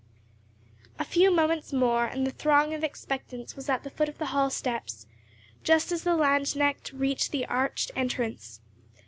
A 0.97 1.05
few 1.05 1.29
moments 1.29 1.71
more, 1.71 2.05
and 2.07 2.25
the 2.25 2.31
throng 2.31 2.73
of 2.73 2.83
expectants 2.83 3.55
was 3.55 3.69
at 3.69 3.83
the 3.83 3.91
foot 3.91 4.09
of 4.09 4.17
the 4.17 4.25
hall 4.33 4.49
steps, 4.49 5.05
just 5.63 5.91
as 5.91 6.01
the 6.03 6.15
lanzknecht 6.15 6.91
reached 6.91 7.31
the 7.31 7.45
arched 7.45 7.91
entrance. 7.95 8.61